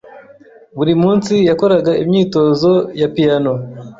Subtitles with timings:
[0.77, 3.53] Buri munsi yakoraga imyitozo ya piyano.